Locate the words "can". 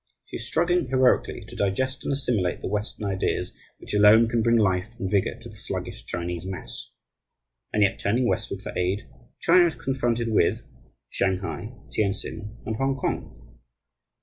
4.27-4.41